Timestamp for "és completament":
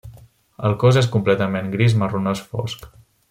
1.01-1.71